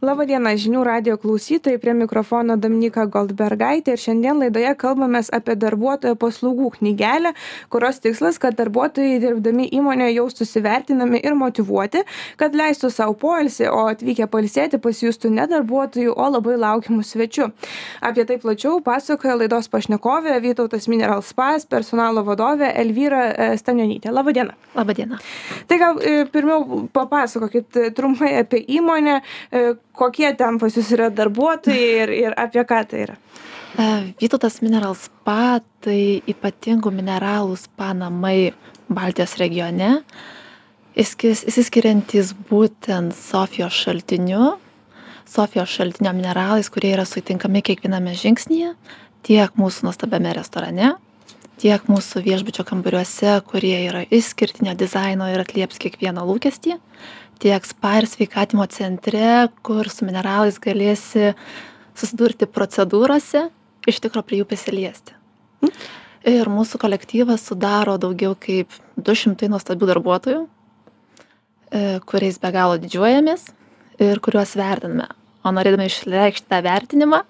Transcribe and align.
Labadiena 0.00 0.54
žinių 0.56 0.80
radio 0.80 1.18
klausytojai, 1.20 1.76
prie 1.76 1.92
mikrofono 1.92 2.54
Dominika 2.56 3.02
Goldbergaitė 3.04 3.92
ir 3.92 4.00
šiandien 4.00 4.38
laidoje 4.40 4.70
kalbame 4.80 5.20
apie 5.36 5.56
darbuotojo 5.60 6.16
paslaugų 6.16 6.70
knygelę, 6.78 7.34
kurios 7.68 8.00
tikslas, 8.00 8.38
kad 8.40 8.56
darbuotojai 8.56 9.18
dirbdami 9.20 9.66
įmonėje 9.76 10.14
jaustųsi 10.14 10.62
vertinami 10.64 11.20
ir 11.20 11.36
motivuoti, 11.36 12.00
kad 12.40 12.56
leistų 12.56 12.88
savo 12.94 13.12
poilsį, 13.20 13.66
o 13.68 13.82
atvykę 13.90 14.24
palsėti 14.32 14.80
pasijustų 14.80 15.34
ne 15.34 15.44
darbuotojų, 15.52 16.16
o 16.16 16.30
labai 16.32 16.56
laukiamų 16.64 17.04
svečių. 17.04 17.50
Apie 18.00 18.24
tai 18.24 18.40
plačiau 18.40 18.80
pasakoja 18.80 19.36
laidos 19.36 19.68
pašnekovė 19.68 20.38
Vytautas 20.40 20.88
Mineral 20.88 21.20
Spas, 21.20 21.68
personalo 21.68 22.24
vadovė 22.24 22.72
Elvyra 22.86 23.26
e, 23.28 23.50
Stanionytė. 23.60 24.16
Labadiena. 24.16 24.56
Labadiena. 24.80 25.20
Tai 25.68 25.80
gal 25.84 26.00
e, 26.00 26.24
pirmiau 26.32 26.86
papasakokit 26.88 27.76
e, 27.76 27.86
trumpai 27.92 28.32
apie 28.40 28.64
įmonę 28.80 29.20
kokie 30.00 30.32
ten 30.38 30.58
pas 30.60 30.76
jūs 30.76 30.90
yra 30.96 31.10
darbuotojai 31.12 31.88
ir, 32.04 32.14
ir 32.26 32.36
apie 32.40 32.64
ką 32.66 32.80
tai 32.88 33.04
yra? 33.06 33.16
E, 33.78 33.86
Vytautas 34.20 34.60
Mineral 34.64 34.96
Spa 34.98 35.60
tai 35.84 36.20
ypatingų 36.28 36.92
mineralų 36.94 37.56
spa 37.60 37.92
namai 37.96 38.52
Baltijos 38.90 39.36
regione, 39.40 40.00
įsiskiriantis 40.98 42.34
būtent 42.50 43.14
Sofijos 43.16 43.76
šaltiniu, 43.84 44.56
Sofijos 45.30 45.70
šaltinio 45.70 46.12
mineralais, 46.16 46.68
kurie 46.72 46.90
yra 46.96 47.06
sutinkami 47.06 47.62
kiekviename 47.62 48.16
žingsnyje, 48.18 48.74
tiek 49.22 49.54
mūsų 49.60 49.86
nuostabiame 49.86 50.34
restorane, 50.34 50.96
tiek 51.62 51.84
mūsų 51.86 52.24
viešbučio 52.26 52.64
kambariuose, 52.66 53.36
kurie 53.46 53.76
yra 53.86 54.02
išskirtinio 54.10 54.74
dizaino 54.74 55.28
ir 55.30 55.44
atlieps 55.44 55.78
kiekvieno 55.78 56.26
lūkestį, 56.26 56.80
tiek 57.40 57.66
spa 57.66 57.96
ir 58.00 58.08
sveikatinimo 58.08 58.66
centre, 58.72 59.48
kur 59.66 59.88
su 59.92 60.06
mineralais 60.08 60.58
galėsi 60.62 61.32
susidurti 61.96 62.48
procedūrose, 62.48 63.48
iš 63.88 64.00
tikro 64.04 64.22
prie 64.26 64.40
jų 64.40 64.48
prisiliesti. 64.50 65.16
Ir 66.28 66.50
mūsų 66.52 66.80
kolektyvas 66.80 67.44
sudaro 67.48 67.96
daugiau 68.00 68.34
kaip 68.36 68.72
200 69.00 69.48
nuostabių 69.52 69.88
darbuotojų, 69.94 70.42
e, 70.44 71.84
kuriais 72.04 72.36
be 72.40 72.52
galo 72.52 72.76
didžiuojamės 72.80 73.48
ir 74.00 74.20
kuriuos 74.20 74.52
vertiname 74.56 75.08
o 75.44 75.52
norėdami 75.56 75.88
išreikšti 75.88 76.50
tą 76.50 76.60
vertinimą 76.66 77.22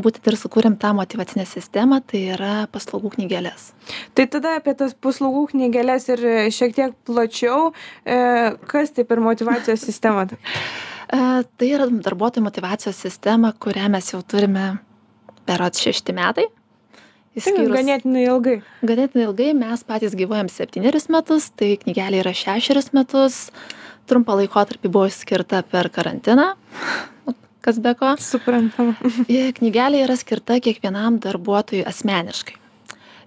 būtent 0.00 0.28
ir 0.30 0.38
sukūrėm 0.40 0.76
tą 0.80 0.92
motyvacinę 0.96 1.46
sistemą 1.48 2.00
tai 2.10 2.22
yra 2.36 2.54
paslaugų 2.72 3.14
knygeles 3.16 3.70
tai 4.18 4.28
tada 4.32 4.56
apie 4.60 4.76
tas 4.78 4.94
paslaugų 4.94 5.48
knygeles 5.54 6.08
ir 6.12 6.26
šiek 6.54 6.76
tiek 6.76 6.94
plačiau 7.08 7.72
e, 8.04 8.54
kas 8.70 8.94
tai 8.96 9.06
per 9.08 9.22
motyvacijos 9.24 9.84
sistema? 9.84 10.26
E, 10.26 11.18
tai 11.44 11.72
yra 11.72 11.90
darbuotojų 11.90 12.46
motyvacijos 12.46 13.02
sistema 13.08 13.52
kurią 13.52 13.90
mes 13.92 14.14
jau 14.14 14.22
turime 14.22 14.72
berods 15.50 15.82
šešti 15.82 16.14
metai. 16.16 16.48
Išskyrus... 17.38 17.70
Ganėtinai 17.74 18.24
ilgai. 18.26 18.56
Ganėtinai 18.86 19.28
ilgai. 19.28 19.50
Mes 19.58 19.84
patys 19.86 20.16
gyvuojam 20.18 20.50
septynerius 20.50 21.06
metus, 21.12 21.50
tai 21.54 21.76
knygelė 21.78 22.24
yra 22.24 22.34
šešerius 22.36 22.90
metus. 22.96 23.44
Trumpą 24.10 24.34
laikotarpį 24.40 24.90
buvo 24.90 25.06
skirta 25.14 25.60
per 25.62 25.86
karantiną, 25.94 26.48
kas 27.64 27.80
be 27.82 27.92
ko. 27.98 28.12
Suprantama. 28.20 28.94
Knygelė 29.58 30.04
yra 30.06 30.16
skirta 30.18 30.58
kiekvienam 30.62 31.20
darbuotojui 31.22 31.84
asmeniškai. 31.88 32.56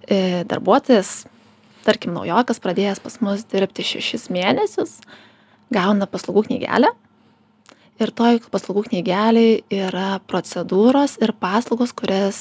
E, 0.04 0.18
darbuotojas, 0.50 1.24
tarkim, 1.86 2.14
naujokas 2.16 2.60
pradėjęs 2.64 3.00
pas 3.04 3.18
mus 3.24 3.46
dirbti 3.48 3.86
šešis 3.94 4.28
mėnesius, 4.34 4.98
gauna 5.74 6.08
paslaugų 6.10 6.46
knygelę. 6.50 6.92
Ir 8.02 8.10
toj 8.10 8.40
paslaugų 8.50 8.88
knygelėje 8.88 9.62
yra 9.86 10.16
procedūros 10.28 11.20
ir 11.22 11.32
paslaugos, 11.38 11.94
kurias 11.94 12.40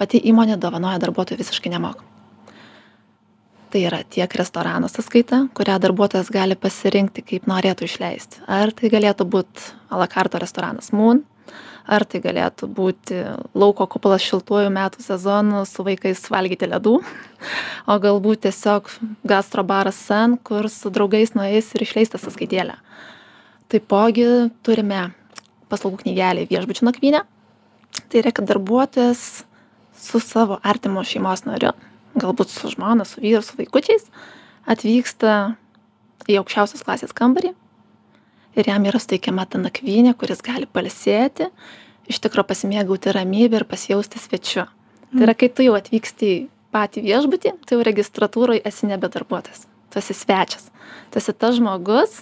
pati 0.00 0.18
įmonė 0.18 0.58
dovanoja 0.60 0.98
darbuotojui 1.04 1.40
visiškai 1.44 1.72
nemokamai 1.76 2.13
tai 3.74 3.80
yra 3.88 4.04
tiek 4.06 4.30
restorano 4.38 4.86
sąskaita 4.86 5.48
kurią 5.58 5.80
darbuotojas 5.82 6.28
gali 6.30 6.54
pasirinkti 6.54 7.24
kaip 7.26 7.48
norėtų 7.50 7.88
išleisti. 7.88 8.44
Ar 8.46 8.70
tai 8.70 8.86
galėtų 8.92 9.24
būt 9.26 9.62
alakarto 9.90 10.38
restoranas 10.38 10.92
moon 10.94 11.24
ar 11.90 12.04
tai 12.06 12.20
galėtų 12.22 12.68
būti 12.70 13.16
lauko 13.58 13.88
kupolas 13.90 14.22
šiltuoju 14.22 14.70
metų 14.70 15.02
sezonu 15.02 15.64
su 15.66 15.82
vaikais 15.82 16.22
valgyti 16.30 16.68
ledų 16.70 17.00
o 17.90 17.96
galbūt 18.04 18.44
tiesiog 18.46 18.92
gastro 19.26 19.64
baras 19.66 19.98
sun 20.06 20.36
kur 20.38 20.70
su 20.70 20.92
draugais 20.94 21.34
nueis 21.34 21.72
ir 21.74 21.82
išleis 21.82 22.14
tą 22.14 22.20
sąskaitėlę. 22.22 22.76
Taipogi 23.74 24.28
turime 24.62 25.08
paslaugų 25.66 26.04
knygelę 26.04 26.46
viešbučių 26.46 26.86
nakvynė 26.92 27.24
tai 28.06 28.22
yra 28.22 28.30
kad 28.30 28.46
darbuotojas 28.46 29.42
su 29.98 30.22
savo 30.22 30.60
artimu 30.62 31.02
šeimos 31.02 31.42
nariu 31.48 31.74
galbūt 32.18 32.52
su 32.52 32.70
žmona, 32.72 33.06
su 33.08 33.22
vyru, 33.22 33.42
su 33.44 33.56
vaikučiais, 33.58 34.06
atvyksta 34.70 35.54
į 36.30 36.38
aukščiausios 36.40 36.84
klasės 36.86 37.14
kambarį 37.16 37.52
ir 38.58 38.70
jam 38.70 38.86
yra 38.86 39.00
suteikiama 39.02 39.46
ta 39.50 39.58
nakvynė, 39.60 40.14
kuris 40.18 40.42
gali 40.44 40.68
palsėti, 40.70 41.50
iš 42.10 42.20
tikrųjų 42.22 42.48
pasimėgauti 42.50 43.14
ramybę 43.14 43.60
ir 43.60 43.68
pasijausti 43.68 44.22
svečiu. 44.22 44.66
Mm. 44.66 45.18
Tai 45.18 45.26
yra, 45.26 45.36
kai 45.38 45.50
tu 45.50 45.66
jau 45.66 45.76
atvyksti 45.78 46.30
į 46.30 46.40
patį 46.74 47.04
viešbutį, 47.06 47.54
tai 47.66 47.76
jau 47.76 47.86
registratūroje 47.86 48.64
esi 48.66 48.90
nebe 48.90 49.10
darbuotojas, 49.10 49.66
tu 49.90 50.00
esi 50.00 50.16
svečias, 50.16 50.68
tu 51.10 51.20
esi 51.20 51.34
tas 51.34 51.56
žmogus, 51.58 52.20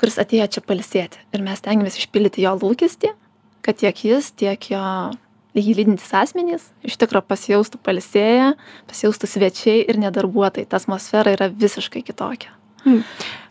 kuris 0.00 0.20
atėjo 0.20 0.48
čia 0.56 0.64
palsėti. 0.64 1.20
Ir 1.36 1.44
mes 1.44 1.64
tengiamės 1.64 1.98
išpildyti 2.00 2.44
jo 2.44 2.54
lūkestį, 2.60 3.12
kad 3.64 3.80
tiek 3.80 4.04
jis, 4.04 4.32
tiek 4.32 4.70
jo 4.72 4.84
jį 5.58 5.74
lydintys 5.80 6.14
asmenys 6.14 6.70
iš 6.86 6.98
tikro 7.00 7.22
pasijaustų 7.24 7.80
pailsėję 7.86 8.54
pasijaustų 8.90 9.30
svečiai 9.34 9.82
ir 9.82 10.00
ne 10.02 10.12
darbuotojai 10.14 10.68
ta 10.70 10.80
atmosfera 10.80 11.34
yra 11.36 11.50
visiškai 11.50 12.04
kitokia 12.06 12.54
Hmm. 12.84 13.02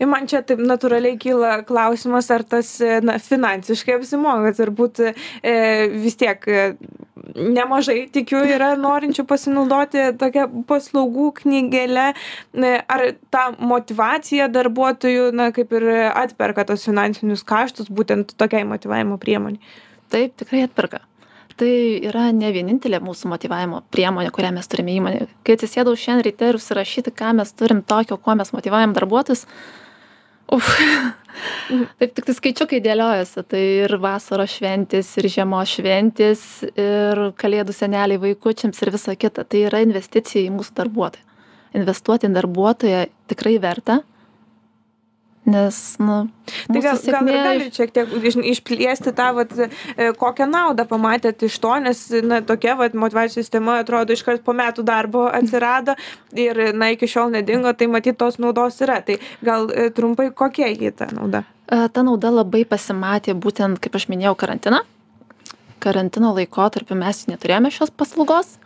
Ir 0.01 0.07
man 0.09 0.25
čia 0.29 0.41
taip 0.45 0.61
natūraliai 0.63 1.17
kyla 1.21 1.59
klausimas, 1.67 2.29
ar 2.33 2.41
tas 2.49 2.71
na, 3.05 3.19
finansiškai 3.21 3.99
apsimoka. 3.99 4.53
Turbūt 4.57 5.01
e, 5.05 5.11
vis 5.93 6.17
tiek 6.17 6.47
e, 6.49 6.63
nemažai, 7.37 8.07
tikiu, 8.13 8.41
yra 8.55 8.71
norinčių 8.79 9.27
pasinaudoti 9.29 10.07
tokią 10.21 10.47
paslaugų 10.69 11.27
knygelę. 11.43 12.07
E, 12.57 12.73
ar 12.81 13.05
ta 13.29 13.43
motivacija 13.59 14.49
darbuotojų, 14.55 15.29
na, 15.37 15.51
kaip 15.53 15.77
ir 15.77 15.85
atperka 16.09 16.65
tos 16.71 16.87
finansinius 16.89 17.45
kaštus 17.45 17.93
būtent 17.93 18.33
tokiai 18.39 18.65
motivavimo 18.71 19.21
priemoniai? 19.21 19.61
Taip, 20.09 20.33
tikrai 20.41 20.65
atperka 20.65 21.05
tai 21.59 21.73
yra 22.09 22.29
ne 22.35 22.51
vienintelė 22.55 23.01
mūsų 23.03 23.29
motyvavimo 23.33 23.83
priemonė 23.93 24.31
kurią 24.35 24.53
mes 24.55 24.71
turime 24.71 24.95
įmonėje. 24.95 25.27
Kai 25.45 25.57
atsisėdau 25.57 25.95
šiandien 25.99 26.25
ryte 26.29 26.49
ir 26.49 26.59
užsirašyti 26.59 27.13
ką 27.15 27.35
mes 27.39 27.53
turim 27.57 27.83
tokio 27.83 28.17
kuo 28.17 28.35
mes 28.39 28.53
motyvuojam 28.55 28.95
darbuotojus 28.97 29.45
uf 30.55 30.69
taip 31.99 32.13
tiktai 32.17 32.35
skaičiukai 32.37 32.81
dėliojasi 32.83 33.43
tai 33.51 33.63
ir 33.85 33.95
vasaros 34.01 34.55
šventės 34.57 35.11
ir 35.21 35.29
žiemos 35.35 35.73
šventės 35.77 36.45
ir 36.73 37.23
kalėdų 37.39 37.75
seneliai 37.75 38.21
vaikučiams 38.21 38.81
ir 38.83 38.93
visa 38.95 39.15
kita. 39.15 39.45
Tai 39.45 39.65
yra 39.69 39.83
investicija 39.85 40.45
į 40.47 40.53
mūsų 40.57 40.77
darbuotoją. 40.81 41.25
Investuoti 41.77 42.25
į 42.25 42.33
darbuotoją 42.33 43.03
tikrai 43.29 43.59
verta 43.61 43.99
nes 45.49 45.81
nu 45.99 46.19
tai 46.69 46.81
gal 46.85 47.01
gal 47.03 47.29
ir 47.33 47.43
galit 47.49 47.79
šiek 47.81 47.93
tiek 47.95 48.15
iš 48.31 48.39
išplėsti 48.53 49.13
tą 49.17 49.29
vat 49.37 49.53
e, 49.57 49.69
kokią 50.19 50.47
naudą 50.49 50.85
pamatėt 50.89 51.45
iš 51.49 51.59
to 51.63 51.75
nes 51.83 52.05
na 52.23 52.41
tokia 52.45 52.77
vat 52.79 52.97
motyvacijos 52.97 53.49
sistema 53.49 53.79
atrodo 53.83 54.13
iškart 54.13 54.43
po 54.45 54.53
metų 54.53 54.85
darbo 54.85 55.25
atsirado 55.39 55.95
ir 56.33 56.61
na 56.73 56.91
iki 56.93 57.09
šiol 57.09 57.33
nedingo 57.33 57.73
tai 57.73 57.89
matyt 57.91 58.19
tos 58.19 58.39
naudos 58.39 58.79
yra. 58.85 58.99
Tai 59.05 59.17
gal 59.45 59.69
e, 59.71 59.89
trumpai 59.95 60.29
kokia 60.35 60.69
ji 60.73 60.91
ta 60.95 61.09
nauda? 61.13 61.43
E, 61.67 61.87
ta 61.93 62.05
nauda 62.05 62.31
labai 62.41 62.65
pasimatė 62.69 63.35
būtent 63.35 63.81
kaip 63.81 63.97
aš 63.99 64.09
minėjau 64.11 64.35
karantiną. 64.39 64.83
Karantino 65.79 66.33
laikotarpiu 66.35 66.97
mes 66.99 67.23
neturėjome 67.31 67.71
šios 67.71 67.93
paslaugos 67.95 68.57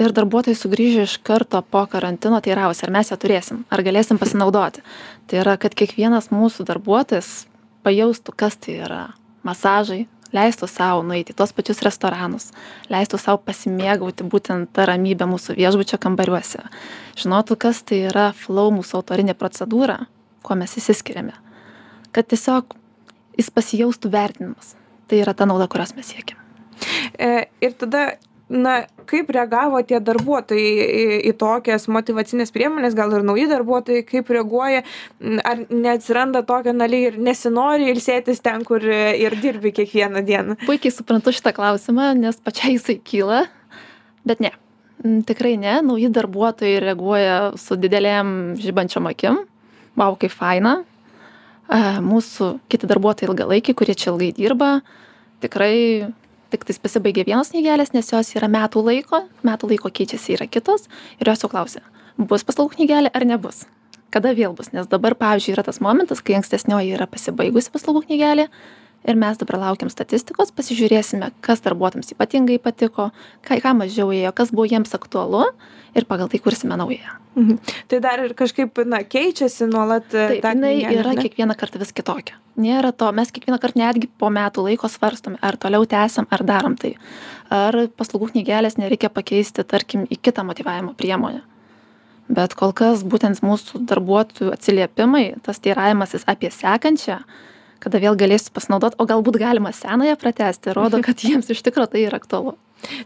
ir 0.00 0.14
darbuotojai 0.16 0.58
sugrįžę 0.58 1.06
iš 1.06 1.16
karto 1.26 1.60
po 1.62 1.84
karantino 1.90 2.40
teiravosi 2.44 2.86
ar 2.86 2.94
mes 2.94 3.10
ją 3.12 3.18
turėsim 3.20 3.64
ar 3.70 3.82
galėsim 3.86 4.20
pasinaudoti. 4.20 4.84
Tai 5.26 5.42
yra 5.42 5.56
kad 5.60 5.76
kiekvienas 5.76 6.30
mūsų 6.34 6.66
darbuotojas 6.68 7.44
pajaustų 7.86 8.36
kas 8.36 8.56
tai 8.60 8.78
yra. 8.86 9.02
Masažai 9.46 10.06
leistų 10.36 10.68
sau 10.70 11.02
nueiti 11.02 11.34
į 11.34 11.38
tuos 11.38 11.52
pačius 11.56 11.80
restoranus 11.82 12.50
leistų 12.92 13.18
sau 13.18 13.38
pasimėgauti 13.40 14.26
būtent 14.30 14.70
ta 14.76 14.86
ramybe 14.90 15.26
mūsų 15.26 15.56
viešbučio 15.58 15.98
kambariuose. 16.02 16.64
Žinotų 17.20 17.58
kas 17.60 17.84
tai 17.84 18.04
yra 18.10 18.30
flow 18.36 18.72
mūsų 18.76 19.00
autorinė 19.00 19.36
procedūra 19.38 20.02
kuo 20.44 20.56
mes 20.56 20.76
išsiskiriame 20.76 21.36
kad 22.12 22.28
tiesiog 22.30 22.74
jis 23.38 23.50
pasijaustų 23.54 24.10
vertinamas. 24.12 24.74
Tai 25.08 25.22
yra 25.22 25.34
ta 25.34 25.46
nauda 25.48 25.68
kurios 25.70 25.94
mes 25.96 26.10
siekiam. 26.12 26.38
E, 27.18 27.48
ir 27.62 27.74
tada 27.78 28.16
na 28.50 28.74
kaip 29.08 29.30
reagavo 29.30 29.78
tie 29.86 30.00
darbuotojai 30.02 30.86
į, 30.86 31.04
į 31.30 31.32
tokias 31.38 31.86
motivacinės 31.90 32.50
priemonės, 32.54 32.96
gal 32.98 33.12
ir 33.14 33.24
nauji 33.26 33.46
darbuotojai, 33.50 34.02
kaip 34.08 34.30
reaguoja, 34.34 34.82
ar 35.46 35.62
neatsiranda 35.70 36.42
tokio 36.46 36.74
naliai 36.74 37.12
ir 37.12 37.18
nesinori 37.22 37.88
ilsėtis 37.92 38.42
ten, 38.42 38.64
kur 38.66 38.82
ir 38.82 39.36
dirbi 39.42 39.72
kiekvieną 39.76 40.24
dieną. 40.26 40.58
Puikiai 40.66 40.94
suprantu 40.94 41.34
šitą 41.36 41.54
klausimą, 41.56 42.10
nes 42.18 42.42
pačiai 42.42 42.74
jisai 42.74 42.98
kyla, 42.98 43.44
bet 44.26 44.42
ne. 44.42 44.52
Tikrai 45.00 45.54
ne, 45.56 45.78
nauji 45.86 46.10
darbuotojai 46.12 46.80
reaguoja 46.82 47.36
su 47.56 47.78
didelėm 47.80 48.58
žibančiom 48.60 49.06
akim, 49.08 49.38
wow, 49.96 50.18
kaip 50.20 50.34
faina. 50.34 50.80
Mūsų 52.04 52.50
kiti 52.68 52.88
darbuotojai 52.90 53.30
ilgalaikiai, 53.30 53.76
kurie 53.78 53.94
čia 53.94 54.10
ilgai 54.10 54.32
dirba, 54.36 54.80
tikrai 55.40 56.10
tiktais 56.50 56.80
pasibaigė 56.82 57.24
vienos 57.28 57.52
knygelės, 57.54 57.94
nes 57.94 58.10
jos 58.12 58.34
yra 58.36 58.48
metų 58.50 58.82
laiko, 58.86 59.24
metų 59.46 59.70
laiko 59.72 59.92
keičiasi 59.94 60.36
yra 60.38 60.48
kitos 60.50 60.88
ir 61.20 61.30
jos 61.30 61.44
jau 61.44 61.50
klausia, 61.52 61.84
bus 62.18 62.46
paslaugų 62.46 62.78
knygelė 62.78 63.12
ar 63.14 63.26
nebus. 63.28 63.64
Kada 64.10 64.32
vėl 64.34 64.56
bus, 64.58 64.72
nes 64.74 64.88
dabar, 64.90 65.14
pavyzdžiui, 65.14 65.54
yra 65.54 65.62
tas 65.66 65.78
momentas, 65.78 66.18
kai 66.18 66.34
ankstesnioji 66.40 66.96
yra 66.96 67.06
pasibaigusi 67.10 67.70
paslaugų 67.70 68.08
knygelė 68.08 68.48
ir 69.04 69.16
mes 69.16 69.38
dabar 69.40 69.60
laukiam 69.64 69.90
statistikos, 69.92 70.52
pasižiūrėsime, 70.56 71.30
kas 71.44 71.62
darbuotojams 71.64 72.12
ypatingai 72.14 72.58
patiko, 72.62 73.10
ką, 73.46 73.60
ką 73.62 73.74
mažiau 73.78 74.12
ėjo, 74.14 74.32
kas 74.36 74.52
buvo 74.54 74.68
jiems 74.68 74.92
aktualu 74.96 75.46
ir 75.96 76.06
pagal 76.08 76.30
tai 76.30 76.40
kursime 76.42 76.76
naują. 76.78 77.16
Mhm. 77.34 77.58
Tai 77.88 78.00
dar 78.02 78.20
ir 78.24 78.34
kažkaip, 78.34 78.82
na, 78.90 79.02
keičiasi 79.06 79.68
nuolat. 79.70 80.08
E, 80.12 80.26
Taip, 80.34 80.46
jinai 80.50 80.74
yra 80.98 81.14
kiekvieną 81.14 81.54
kartą 81.58 81.78
vis 81.78 81.92
kitokia. 81.94 82.36
Nėra 82.60 82.90
to, 82.92 83.08
mes 83.14 83.30
kiekvieną 83.32 83.60
kartą 83.62 83.80
netgi 83.80 84.10
po 84.18 84.28
metų 84.34 84.66
laiko 84.66 84.90
svarstome, 84.90 85.38
ar 85.40 85.56
toliau 85.56 85.86
tęsiam, 85.88 86.26
ar 86.30 86.42
darom 86.44 86.74
tai. 86.76 86.96
Ar 87.54 87.86
paslaugų 87.96 88.32
knygelės 88.34 88.76
nereikia 88.78 89.12
pakeisti, 89.14 89.64
tarkim, 89.64 90.04
į 90.10 90.18
kitą 90.18 90.44
motivavimo 90.46 90.92
priemonę. 90.98 91.44
Bet 92.30 92.54
kol 92.54 92.74
kas 92.76 93.02
būtent 93.02 93.40
mūsų 93.42 93.80
darbuotojų 93.90 94.52
atsiliepimai, 94.54 95.40
tas 95.46 95.58
teiravimasis 95.62 96.26
apie 96.30 96.50
sekančią, 96.54 97.18
kada 97.80 98.00
vėl 98.02 98.16
galėsiu 98.20 98.52
pasinaudoti, 98.54 98.98
o 99.00 99.06
galbūt 99.08 99.38
galima 99.40 99.72
senąją 99.74 100.16
pratesti, 100.20 100.74
rodo, 100.76 101.00
kad 101.04 101.22
jiems 101.24 101.48
iš 101.52 101.62
tikrųjų 101.66 101.94
tai 101.94 102.04
yra 102.08 102.20
aktualu. 102.20 102.56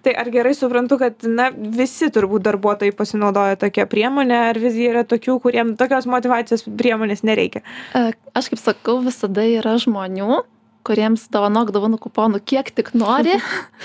Tai 0.05 0.13
ar 0.15 0.31
gerai 0.31 0.55
suprantu, 0.55 0.99
kad 1.01 1.25
na, 1.27 1.49
visi 1.51 2.07
turbūt 2.15 2.45
darbuotojai 2.47 2.95
pasinaudoja 2.95 3.59
tokią 3.59 3.87
priemonę, 3.91 4.37
ar 4.53 4.61
visgi 4.63 4.87
yra 4.93 5.03
tokių, 5.09 5.39
kuriems 5.43 5.79
tokios 5.81 6.07
motivacijos 6.11 6.67
priemonės 6.79 7.25
nereikia? 7.27 7.65
E, 7.95 8.13
aš 8.39 8.53
kaip 8.53 8.63
sakau, 8.63 9.01
visada 9.03 9.47
yra 9.47 9.75
žmonių, 9.83 10.45
kuriems 10.87 11.27
dovanok 11.35 11.73
dovanų 11.75 11.99
kuponų 12.07 12.43
kiek 12.47 12.71
tik 12.77 12.93
nori, 12.99 13.41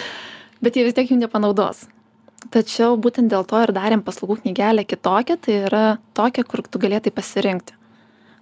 bet 0.63 0.77
jie 0.77 0.85
vis 0.85 0.97
tiek 0.97 1.09
jų 1.09 1.23
nepanaudos. 1.23 1.87
Tačiau 2.53 2.93
būtent 3.01 3.31
dėl 3.33 3.43
to 3.47 3.59
ir 3.65 3.73
darėm 3.75 4.05
paslaugų 4.05 4.39
knygelę 4.43 4.85
kitokią, 4.87 5.35
tai 5.43 5.57
yra 5.65 5.83
tokia, 6.15 6.45
kur 6.47 6.63
tu 6.63 6.79
galėtai 6.81 7.11
pasirinkti. 7.11 7.78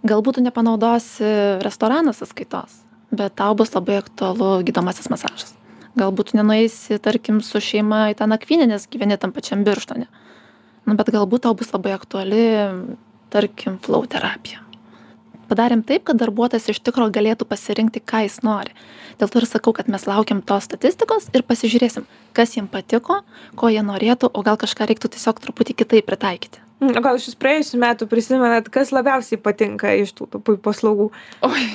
Galbūt 0.06 0.38
tu 0.38 0.44
nepanaudosi 0.46 1.32
restorano 1.66 2.14
sąskaitos, 2.14 2.84
bet 3.10 3.34
tau 3.40 3.56
bus 3.58 3.74
labai 3.74 3.98
aktualu 4.04 4.62
gydomasis 4.68 5.10
masažas. 5.10 5.56
Galbūt 5.98 6.36
nenueisi 6.38 7.00
tarkim 7.02 7.42
su 7.42 7.62
šeima 7.64 8.12
į 8.12 8.20
tą 8.20 8.28
nakvynę 8.30 8.70
nes 8.70 8.86
gyveni 8.92 9.18
tam 9.18 9.34
pačiam 9.34 9.66
birštone. 9.66 10.06
Nu 10.86 10.96
bet 11.00 11.10
galbūt 11.10 11.48
tau 11.48 11.58
bus 11.58 11.74
labai 11.74 11.98
aktuali 11.98 12.46
tarkim 13.34 13.82
flow 13.82 14.06
terapija 14.06 14.67
padarėm 15.50 15.84
taip 15.88 16.06
kad 16.08 16.20
darbuotojas 16.22 16.70
iš 16.74 16.82
tikro 16.86 17.10
galėtų 17.14 17.48
pasirinkti 17.50 18.04
ką 18.04 18.26
jis 18.28 18.40
nori 18.46 18.76
dėl 19.20 19.32
to 19.34 19.42
ir 19.42 19.50
sakau 19.50 19.74
kad 19.78 19.90
mes 19.92 20.08
laukiam 20.10 20.44
tos 20.46 20.70
statistikos 20.70 21.30
ir 21.34 21.46
pasižiūrėsim 21.48 22.08
kas 22.38 22.56
jiem 22.58 22.70
patiko 22.72 23.22
ko 23.60 23.74
jie 23.74 23.84
norėtų 23.86 24.32
o 24.32 24.46
gal 24.46 24.60
kažką 24.62 24.90
reiktų 24.92 25.14
tiesiog 25.18 25.44
truputį 25.44 25.78
kitaip 25.84 26.08
pritaikyti 26.10 26.64
mm, 26.84 26.96
o 26.96 27.06
gal 27.06 27.20
iš 27.20 27.36
praėjusių 27.40 27.84
metų 27.84 28.10
prisimenat 28.12 28.72
kas 28.74 28.96
labiausiai 28.96 29.42
patinka 29.42 29.98
iš 30.04 30.16
tų 30.18 30.32
tų 30.36 30.60
paslaugų 30.64 31.12
oi 31.48 31.70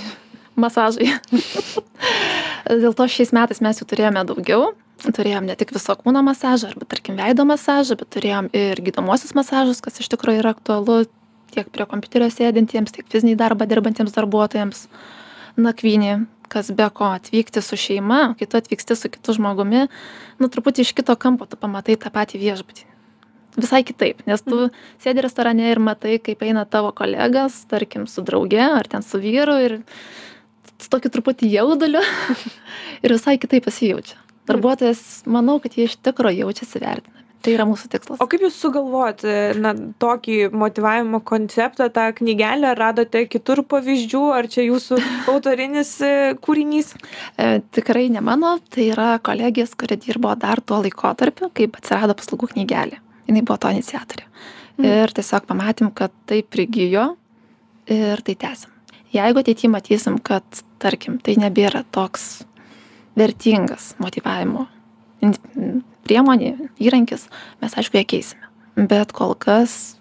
masažai. 0.56 1.10
Dėl 2.82 2.94
to 2.96 3.08
šiais 3.10 3.32
metais 3.34 3.62
mes 3.64 3.80
jų 3.80 3.88
turėjome 3.90 4.24
daugiau. 4.28 4.72
Turėjom 5.02 5.48
ne 5.48 5.56
tik 5.58 5.72
viso 5.74 5.96
kūno 5.98 6.20
masažą, 6.22 6.70
arba 6.70 6.86
tarkim 6.86 7.16
veido 7.18 7.42
masažą, 7.48 7.96
bet 7.98 8.12
turėjom 8.14 8.52
ir 8.54 8.78
gydomosius 8.86 9.34
masažus, 9.34 9.80
kas 9.82 9.98
iš 9.98 10.12
tikrųjų 10.12 10.44
yra 10.44 10.52
aktualu 10.54 11.00
tiek 11.52 11.68
prie 11.72 11.86
kompiuterio 11.88 12.28
sėdintiems, 12.32 12.94
tiek 12.94 13.08
fizinį 13.12 13.36
darbą 13.40 13.68
dirbantiems 13.70 14.14
darbuotojams. 14.16 14.86
Nakvynį, 15.60 16.14
kas 16.52 16.70
be 16.72 16.86
ko 16.96 17.10
atvykti 17.12 17.60
su 17.64 17.76
šeima, 17.76 18.22
kai 18.38 18.48
tu 18.48 18.56
atvyksti 18.60 18.96
su 18.96 19.10
kitu 19.12 19.36
žmogumi, 19.36 19.86
nu 20.40 20.48
truputį 20.52 20.86
iš 20.86 20.94
kito 20.96 21.16
kampo 21.20 21.48
tu 21.48 21.60
pamatai 21.60 21.98
tą 22.00 22.12
patį 22.14 22.40
viešbutį. 22.40 22.88
Visai 23.52 23.82
kitaip, 23.84 24.22
nes 24.24 24.40
tu 24.40 24.56
mhm. 24.56 24.84
sėdi 25.04 25.24
restorane 25.24 25.68
ir 25.68 25.80
matai, 25.82 26.16
kaip 26.24 26.40
eina 26.44 26.64
tavo 26.64 26.92
kolegas, 26.96 27.58
tarkim, 27.68 28.06
su 28.08 28.24
drauge 28.24 28.62
ar 28.64 28.88
ten 28.88 29.04
su 29.04 29.20
vyru 29.20 29.58
ir 29.60 29.74
su 30.80 30.88
tokiu 30.92 31.12
truputį 31.12 31.50
jauduliu 31.52 32.00
ir 33.04 33.12
visai 33.12 33.36
kitaip 33.40 33.68
pasijaučia. 33.68 34.16
Darbuotojas, 34.48 35.22
manau, 35.30 35.60
kad 35.62 35.76
jie 35.76 35.84
iš 35.86 36.00
tikrųjų 36.02 36.46
jaučiasi 36.46 36.80
vertinami. 36.82 37.21
Tai 37.42 37.54
yra 37.56 37.66
mūsų 37.66 37.88
tikslas. 37.90 38.20
O 38.22 38.28
kaip 38.30 38.44
jūs 38.44 38.56
sugalvojot 38.62 39.24
na, 39.58 39.72
tokį 40.02 40.36
motivavimo 40.54 41.22
konceptą, 41.26 41.88
tą 41.94 42.08
knygelę, 42.20 42.74
radote 42.78 43.24
kitur 43.30 43.64
pavyzdžių, 43.66 44.22
ar 44.36 44.48
čia 44.52 44.66
jūsų 44.68 44.98
autorinis 45.32 45.94
e, 46.06 46.12
kūrinys? 46.42 46.92
E, 47.36 47.60
tikrai 47.74 48.06
ne 48.14 48.22
mano, 48.24 48.56
tai 48.72 48.90
yra 48.92 49.16
kolegijas, 49.24 49.76
kurie 49.78 49.98
dirbo 50.00 50.34
dar 50.38 50.62
tuo 50.62 50.82
laikotarpiu, 50.84 51.50
kaip 51.56 51.80
atsirado 51.80 52.16
paslaugų 52.18 52.52
knygelė. 52.54 53.02
Jis 53.26 53.42
buvo 53.42 53.58
to 53.62 53.70
iniciatorė. 53.74 54.28
Mm. 54.78 54.86
Ir 54.88 55.16
tiesiog 55.16 55.48
pamatėm, 55.48 55.90
kad 55.96 56.14
tai 56.30 56.42
prigijo 56.46 57.12
ir 57.90 58.22
tai 58.24 58.38
tęsim 58.38 58.72
jeigu 59.12 59.42
ateity 59.42 59.68
matysim 59.68 60.18
kad 60.24 60.44
tarkim 60.82 61.18
tai 61.22 61.36
nebėra 61.40 61.84
toks 61.94 62.44
vertingas 63.18 63.92
motyvavimo 64.02 64.66
priemonė 66.06 66.54
įrankis 66.82 67.28
mes 67.62 67.76
aišku 67.78 68.00
ją 68.00 68.06
keisime. 68.14 68.48
Bet 68.76 69.12
kol 69.16 69.34
kas 69.38 69.96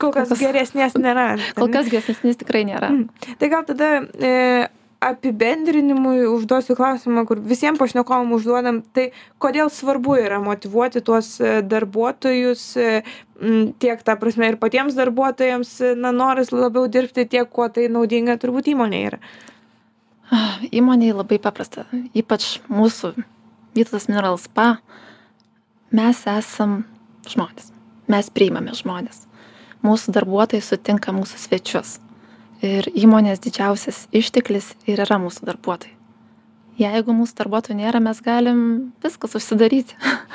kol 0.00 0.14
kas 0.14 0.32
geresnės 0.38 0.96
nėra 0.98 1.34
kol 1.58 1.70
kas 1.72 1.90
geresnės 1.92 2.40
tikrai 2.40 2.64
nėra. 2.68 2.90
Mm. 2.90 3.36
tai 3.38 3.50
gal 3.52 3.66
tada 3.68 3.90
e, 4.18 4.32
apibendrinimui 5.04 6.24
užduosiu 6.30 6.76
klausimą 6.78 7.24
kur 7.28 7.40
visiem 7.52 7.78
pašnekovam 7.80 8.32
užduodam 8.36 8.80
tai 8.96 9.10
kodėl 9.42 9.70
svarbu 9.72 10.16
yra 10.22 10.40
motyvuoti 10.42 11.02
tuos 11.04 11.34
e, 11.40 11.58
darbuotojus 11.62 12.64
e, 12.80 12.90
tiek 13.82 14.04
ta 14.06 14.16
prasme 14.20 14.52
ir 14.52 14.58
patiems 14.60 14.96
darbuotojams 14.98 15.76
na 16.00 16.14
noras 16.14 16.52
labiau 16.54 16.88
dirbti 16.88 17.26
tiek 17.36 17.50
kuo 17.50 17.68
tai 17.68 17.90
naudinga 17.92 18.38
turbūt 18.40 18.72
įmonei 18.72 19.04
yra? 19.10 19.20
Įmonei 20.72 21.12
labai 21.12 21.36
paprasta. 21.42 21.84
Ypač 22.16 22.58
mūsų 22.72 23.12
vytautas 23.76 24.08
mineral 24.08 24.38
spa 24.40 24.78
mes 25.94 26.24
esam 26.30 26.82
žmonės 27.30 27.70
mes 28.10 28.30
priimame 28.34 28.74
žmones 28.76 29.24
mūsų 29.84 30.14
darbuotojai 30.16 30.64
sutinka 30.64 31.14
mūsų 31.14 31.40
svečius 31.46 31.98
ir 32.64 32.88
įmonės 32.96 33.42
didžiausias 33.44 34.06
išteklis 34.14 34.72
ir 34.88 35.02
yra 35.04 35.18
mūsų 35.20 35.48
darbuotojai. 35.50 35.92
Jeigu 36.80 37.14
mūsų 37.14 37.36
darbuotojų 37.38 37.76
nėra, 37.78 38.00
mes 38.02 38.20
galim 38.24 38.60
viskas 39.04 39.36
užsidaryti. 39.38 39.94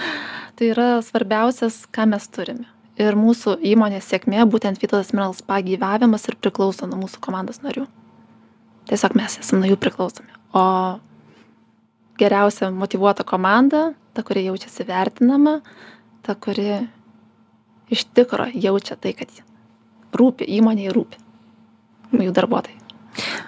tai 0.55 0.69
yra 0.71 0.89
svarbiausias, 1.03 1.81
ką 1.91 2.05
mes 2.13 2.27
turime. 2.31 2.67
Ir 2.99 3.15
mūsų 3.15 3.57
įmonės 3.63 4.07
sėkmė, 4.11 4.43
būtent 4.51 4.79
Vytautas 4.81 5.13
Minerals 5.15 5.41
pagyvavimas 5.47 6.27
ir 6.27 6.35
priklauso 6.39 6.87
nuo 6.87 6.99
mūsų 7.05 7.21
komandos 7.23 7.61
narių. 7.63 7.85
Tiesiog 8.91 9.15
mes 9.19 9.37
esame 9.39 9.63
nuo 9.63 9.71
jų 9.71 9.79
priklausomi. 9.79 10.31
O 10.55 10.63
geriausia 12.19 12.71
motivuota 12.75 13.23
komanda, 13.27 13.93
ta, 14.13 14.25
kuri 14.25 14.45
jaučiasi 14.49 14.85
vertinama, 14.87 15.59
ta, 16.25 16.35
kuri 16.35 16.81
iš 17.89 18.05
tikro 18.13 18.49
jaučia 18.53 18.97
tai, 18.99 19.15
kad 19.17 19.31
rūpi, 20.13 20.47
įmonėje 20.59 20.93
rūpi 20.95 21.25
jų 22.25 22.33
darbuotojai. 22.35 22.77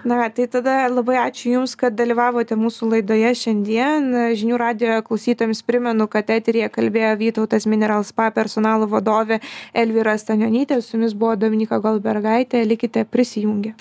Na, 0.04 0.26
tai 0.34 0.48
tada 0.52 0.88
labai 0.90 1.20
ačiū 1.22 1.54
Jums, 1.54 1.76
kad 1.80 1.96
dalyvavote 1.96 2.58
mūsų 2.60 2.90
laidoje 2.96 3.30
šiandien. 3.44 4.10
Žinių 4.38 4.58
radio 4.60 4.98
klausytojams 5.06 5.62
primenu, 5.64 6.10
kad 6.12 6.34
eterija 6.34 6.72
kalbėjo 6.74 7.14
Vytautas 7.22 7.70
Mineral 7.70 8.04
Spa 8.08 8.32
personalo 8.36 8.90
vadovė 8.90 9.40
Elvira 9.74 10.18
Stanionytė, 10.18 10.82
su 10.82 10.98
Jumis 10.98 11.14
buvo 11.14 11.38
Dominika 11.40 11.80
Golbergaitė, 11.80 12.66
likite 12.66 13.06
prisijungę. 13.06 13.78